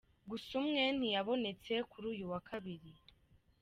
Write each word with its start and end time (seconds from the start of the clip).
Gusa 0.29 0.51
umwe 0.61 0.81
ntiyabonetse 0.97 1.73
kuri 1.91 2.05
uyu 2.13 2.25
wa 2.31 2.39
Kabiri. 2.49 2.91